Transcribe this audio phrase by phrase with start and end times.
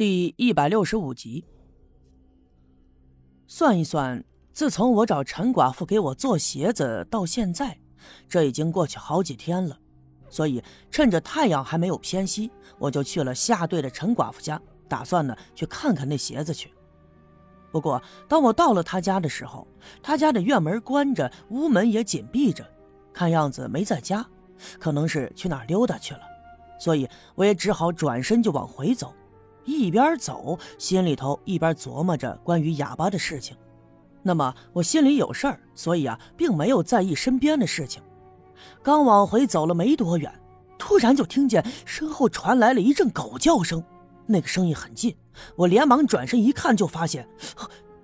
[0.00, 1.44] 第一百六十五集。
[3.46, 7.78] 算一算，自从我找陈寡妇给我做鞋子到现在，
[8.26, 9.78] 这已经过去好几天了。
[10.30, 14.58] 所以趁着太阳还没有偏西，我就去了下队的陈寡妇家，
[14.88, 16.72] 打算呢去看看那鞋子去。
[17.70, 19.68] 不过当我到了他家的时候，
[20.02, 22.66] 他家的院门关着，屋门也紧闭着，
[23.12, 24.26] 看样子没在家，
[24.78, 26.22] 可能是去哪儿溜达去了。
[26.78, 29.12] 所以我也只好转身就往回走。
[29.64, 33.56] 一边走，心里头一边琢磨着关于哑巴的事情。
[34.22, 38.02] 那么我心里有事儿，所以啊，并没有在意身边的事情。
[38.82, 40.32] 刚往回走了没多远，
[40.78, 43.82] 突然就听见身后传来了一阵狗叫声，
[44.26, 45.16] 那个声音很近。
[45.56, 47.26] 我连忙转身一看，就发现，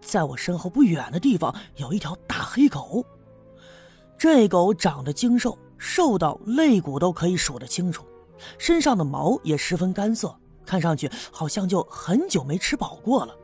[0.01, 3.05] 在我身后不远的地方有一条大黑狗。
[4.17, 8.07] 这狗长得精瘦，瘦到肋骨都可以数得清楚，
[8.57, 10.35] 身上的毛也十分干涩。
[10.67, 13.35] 看上去好像就很久没吃饱过了，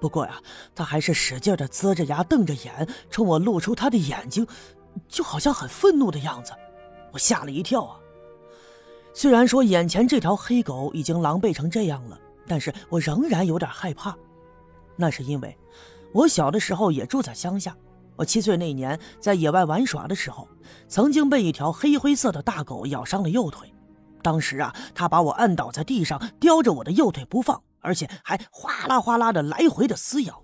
[0.00, 0.40] 不过呀，
[0.74, 4.46] 他还是使劲的呲着牙、瞪着眼，冲我露出他的眼睛，
[5.06, 6.52] 就好像很愤怒的样子。
[7.12, 8.00] 我吓了一跳啊！
[9.12, 14.16] 虽然说眼前这条黑狗已经狼狈成这样了，但是我仍然有点害怕。
[14.96, 15.56] 那是因为
[16.12, 17.76] 我小的时候也住在乡下，
[18.16, 20.48] 我七岁那年在野外玩耍的时候，
[20.88, 23.73] 曾经被一条黑灰色的大狗咬伤了右腿。
[24.24, 30.42] 当时啊，他把我按倒在地上，叼着我的右腿不放，而且还哗啦哗啦的来回的撕咬。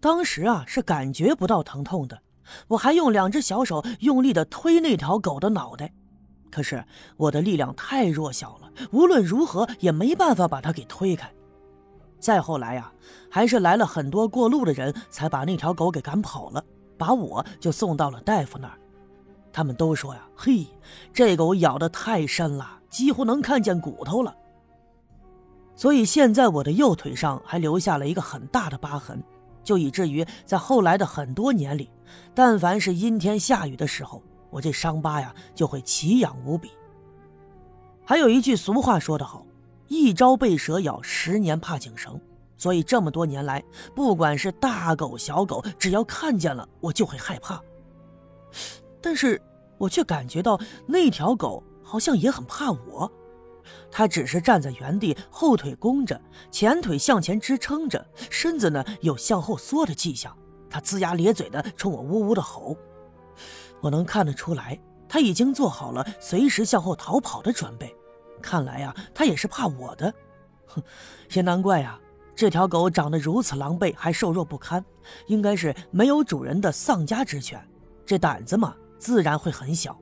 [0.00, 2.20] 当时啊，是感觉不到疼痛的，
[2.68, 5.90] 我还用两只小手用力的推那条狗的脑袋，
[6.50, 6.84] 可是
[7.16, 11.32] 我的力量太弱小了，无论如何也没办法把它给推开。
[12.20, 12.92] 再后来呀，
[13.30, 16.62] 还是来了很多过路的人才把那条狗给赶跑了，
[16.98, 18.78] 把我就送到了大夫那儿。
[19.58, 20.64] 他们都说呀，嘿，
[21.12, 24.32] 这狗咬得太深了，几乎能看见骨头了。
[25.74, 29.20] 所以现在我的右腿上还留下了一个很大的疤痕，
[29.64, 31.90] 就以至于在后来的很多年里，
[32.36, 36.70] 但凡是阴天下雨的时候，我这伤疤呀就会奇痒无比。
[38.04, 39.44] 还有一句俗话说得好，
[39.88, 42.16] 一朝被蛇咬，十年怕井绳。
[42.56, 43.60] 所以这么多年来，
[43.92, 47.60] 不管是大狗小狗，只要看见了，我就会害怕。
[49.00, 49.40] 但是
[49.78, 53.10] 我却感觉到那条狗好像也很怕我，
[53.90, 60.36] 它只是站在原地，后腿弓着，前腿向前支撑着，身子呢有向后缩的迹象。
[60.70, 62.76] 它龇牙咧嘴的冲我呜呜的吼，
[63.80, 64.78] 我能看得出来，
[65.08, 67.94] 它已经做好了随时向后逃跑的准备。
[68.42, 70.12] 看来呀，它也是怕我的。
[70.66, 70.82] 哼，
[71.32, 71.98] 也难怪呀，
[72.36, 74.84] 这条狗长得如此狼狈，还瘦弱不堪，
[75.26, 77.66] 应该是没有主人的丧家之犬。
[78.04, 78.74] 这胆子嘛。
[78.98, 79.98] 自然会很小，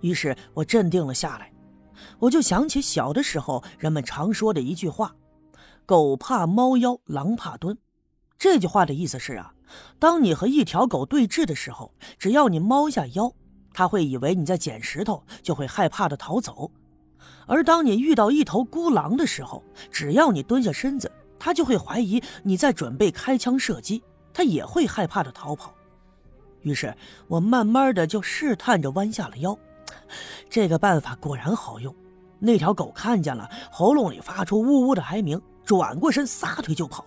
[0.00, 1.52] 于是我镇定了下来。
[2.18, 5.16] 我就想起小的时候人们常说的一句话
[5.86, 7.76] ：“狗怕猫腰，狼怕蹲。”
[8.38, 9.54] 这句话的意思是啊，
[9.98, 13.32] 当你和一条狗对峙的时候，只要你猫下腰，
[13.72, 16.70] 它会以为你在捡石头，就会害怕的逃走；
[17.46, 24.02] 而当你遇到一头孤狼的时候，只要你蹲下身子，它就会怀疑你在准备开枪射击，
[24.34, 25.74] 它也会害怕的逃跑。
[26.66, 26.92] 于是
[27.28, 29.56] 我慢慢的就试探着弯下了腰，
[30.50, 31.94] 这个办法果然好用。
[32.40, 37.04] 那条狗看见了，喉咙里发出呜呜的哀鸣，转过身撒腿就跑。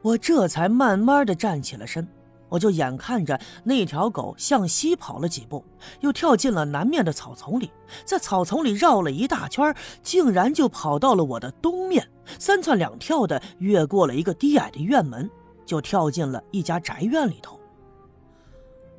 [0.00, 2.06] 我这才慢慢的站起了身，
[2.48, 5.64] 我就眼看着那条狗向西跑了几步，
[5.98, 7.68] 又跳进了南面的草丛里，
[8.04, 12.08] 在草丛里绕了一大圈，竟然就跑到了我的东面，
[12.38, 15.28] 三窜两跳的越过了一个低矮的院门，
[15.66, 17.58] 就跳进了一家宅院里头。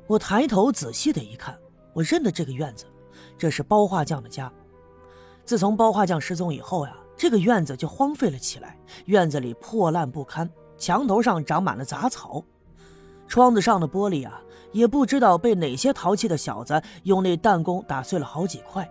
[0.06, 1.58] 我抬头仔细的一看，
[1.92, 2.84] 我认得这个院子，
[3.36, 4.52] 这是包画匠的家。
[5.44, 12.44] 自从包画匠失踪以后呀，这个院子就荒废了起来，院子里破烂不堪，墙头上长满了杂草，
[13.26, 14.40] 窗子上的玻璃啊，
[14.72, 18.88] 也不知道被哪些淘气的小子用那弹弓打碎了好几块。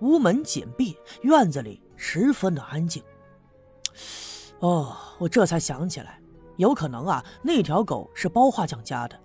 [0.00, 3.02] 屋门紧闭，院子里十分的安静。
[4.60, 6.20] 哦，我这才想起来，
[6.56, 9.18] 有可能啊，那条狗是包画匠家的。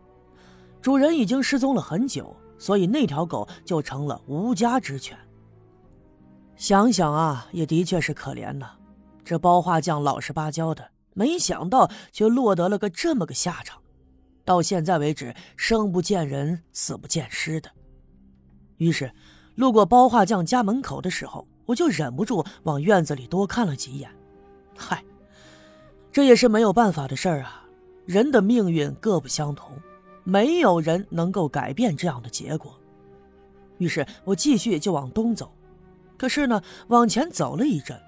[0.81, 5.17] 主人已经失踪了很久，所以那条狗就成了无家之犬。
[6.55, 8.71] 想想啊，也的确是可怜呐。
[9.23, 13.81] 这包画匠老实巴交的，没想到却落得了个这么个下场，
[14.43, 17.69] 到现在为止生不见人，死不见尸的。
[18.77, 19.11] 于是，
[19.55, 24.09] 路过包画匠家门口的时候，我就忍不住往院子里多看了几眼。
[24.75, 25.03] 嗨，
[26.11, 27.65] 这也是没有办法的事儿啊，
[28.05, 29.77] 人的命运各不相同。
[30.23, 32.79] 没有人能够改变这样的结果，
[33.77, 35.51] 于是我继续就往东走。
[36.17, 37.99] 可是呢，往前走了一阵，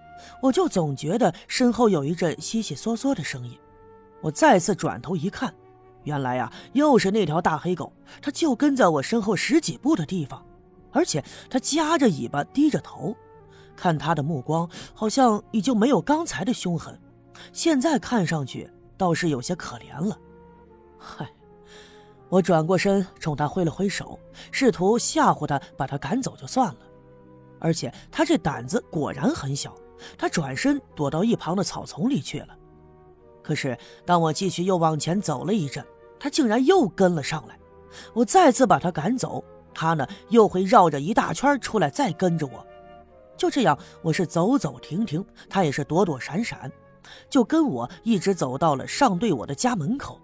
[0.41, 3.57] 我就总觉得身后有一阵悉悉嗦嗦的声音。
[4.21, 5.53] 我再次转头一看，
[6.03, 7.91] 原来呀，又是那条大黑狗，
[8.21, 10.45] 它就跟在我身后十几步的地方，
[10.91, 13.15] 而且它夹着尾巴，低着头，
[13.75, 16.99] 看它的目光好像已经没有刚才的凶狠，
[17.53, 20.19] 现在看上去倒是有些可怜了。
[20.99, 21.27] 嗨，
[22.31, 24.17] 我转过身冲他挥了挥手，
[24.53, 26.77] 试图吓唬他，把他赶走就算了。
[27.59, 29.75] 而且他这胆子果然很小，
[30.17, 32.57] 他转身躲到一旁的草丛里去了。
[33.43, 35.85] 可是，当我继续又往前走了一阵，
[36.17, 37.59] 他竟然又跟了上来。
[38.13, 39.43] 我再次把他赶走，
[39.73, 42.65] 他呢又会绕着一大圈出来再跟着我。
[43.35, 46.71] 就这样，我是走走停停，他也是躲躲闪闪，
[47.29, 50.17] 就跟我一直走到了上对我的家门口。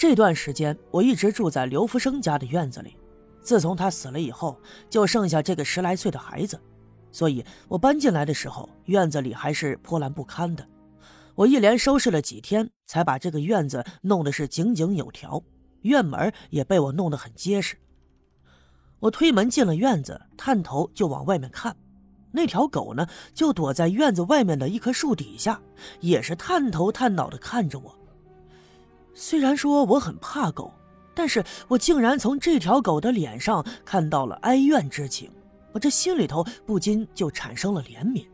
[0.00, 2.96] 这段时间，我一直住在刘福生家的院子里。
[3.42, 4.58] 自从他死了以后，
[4.88, 6.58] 就剩下这个十来岁的孩子，
[7.12, 10.66] 所以我搬进来的时候，院子里还是破烂不堪的。
[11.34, 15.42] 我一连收拾了几天，才把这个院子弄得是井井有条，
[15.82, 17.76] 院门也被我弄得很结实。
[19.00, 21.76] 我推门进了院子，探头就往外面看，
[22.32, 25.60] 那条狗呢，就躲在院子外面的一棵树底下，
[26.00, 27.99] 也是探头探脑的看着我。
[29.14, 30.72] 虽然说我很怕狗，
[31.14, 35.30] 但是我竟然从这条狗的脸上看到了哀怨之情，
[35.72, 38.26] 我这心里头不禁就产生了怜悯。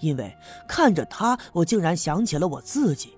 [0.00, 0.36] 因为
[0.68, 3.16] 看着它，我竟然想起了我自己。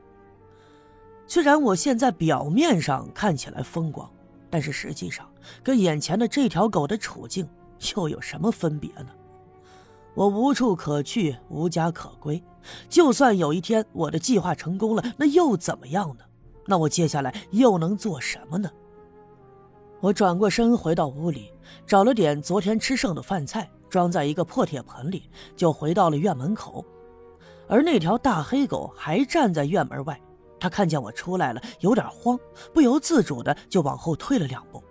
[1.26, 4.08] 虽然我现在表面上看起来风光，
[4.48, 5.28] 但是实际上
[5.62, 7.46] 跟眼前的这条狗的处境
[7.96, 9.08] 又有什么分别呢？
[10.14, 12.42] 我无处可去，无家可归。
[12.88, 16.24] 就算有一天我的计划成功了，那又怎么样呢？
[16.68, 18.70] 那我接下来又能做什么呢？
[20.00, 21.50] 我转过身回到屋里，
[21.86, 23.68] 找了点昨天吃剩的饭菜。
[23.88, 26.84] 装在一个破铁盆里，就回到了院门口，
[27.66, 30.20] 而那条大黑狗还站在院门外。
[30.60, 32.38] 它看见我出来了，有点慌，
[32.74, 34.84] 不由自主的就往后退了两步。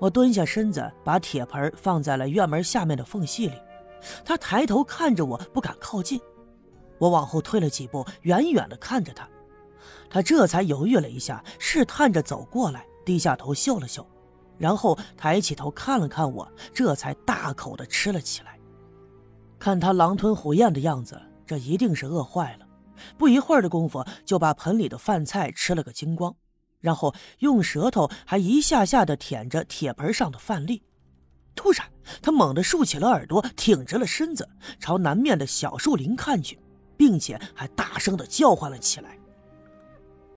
[0.00, 3.54] 我蹲下身子，把铁盆放在了院门下面的缝隙里。
[4.24, 6.20] 它抬头看着我，不敢靠近。
[6.98, 9.28] 我往后退了几步，远远的看着它。
[10.08, 14.06] 他这才犹豫了一下，试探着走过来，低下头嗅了嗅。
[14.58, 18.58] 然后抬起头看了看我，这才大口的吃了起来。
[19.58, 22.66] 看他狼吞虎咽的样子，这一定是饿坏了。
[23.18, 26.34] 不一会儿的功夫，就把盆里的饭菜吃了个精光，
[26.80, 30.82] 然后用舌头还一下下的舔着铁盆上的饭粒。
[31.54, 31.86] 突然，
[32.22, 34.48] 他猛地竖起了耳朵，挺直了身子，
[34.78, 36.58] 朝南面的小树林看去，
[36.96, 39.18] 并且还大声的叫唤了起来。